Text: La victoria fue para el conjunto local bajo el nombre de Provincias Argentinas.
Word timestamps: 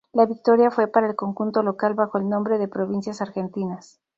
La 0.13 0.25
victoria 0.25 0.71
fue 0.71 0.87
para 0.87 1.05
el 1.07 1.15
conjunto 1.15 1.61
local 1.61 1.93
bajo 1.93 2.17
el 2.17 2.27
nombre 2.27 2.57
de 2.57 2.67
Provincias 2.67 3.21
Argentinas. 3.21 3.99